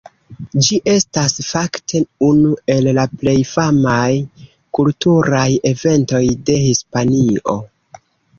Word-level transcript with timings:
Ĝi 0.67 0.77
estas, 0.93 1.33
fakte, 1.47 2.01
unu 2.27 2.53
el 2.75 2.89
la 2.99 3.03
plej 3.19 3.35
famaj 3.51 4.09
kulturaj 4.79 5.43
eventoj 5.75 6.23
de 6.51 6.59
Hispanio. 6.65 7.57